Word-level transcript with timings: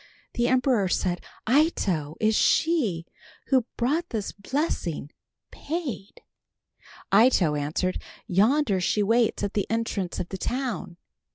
The 0.33 0.47
emperor 0.47 0.87
said, 0.87 1.21
"Ito, 1.47 2.15
is 2.19 2.35
she, 2.35 3.05
who 3.49 3.67
brought 3.77 4.09
this 4.09 4.31
blessing, 4.31 5.11
paid?" 5.51 6.23
Ito 7.13 7.53
answered, 7.53 8.01
"Yonder 8.25 8.81
she 8.81 9.03
waits 9.03 9.43
at 9.43 9.53
the 9.53 9.69
entrance 9.69 10.19
of 10.19 10.29
the 10.29 10.39
town." 10.39 10.97